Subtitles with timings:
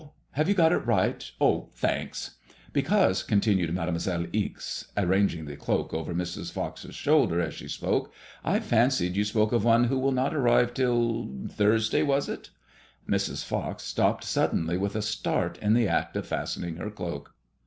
[0.31, 1.31] Have you got it right?
[1.39, 2.37] Oh, thanks."
[2.73, 6.51] ^'Because, continued Made moiselle Ixe, arranging the cloak over Mrs.
[6.51, 8.11] Fox's shoulders as she spoke,''
[8.53, 12.49] I fancied you spoke of one who did not arrive till— Thursday, was it?
[12.79, 13.45] '* Mrs.
[13.45, 17.35] Fox stopped suddenly with a start in the act of fasten ing her cloak.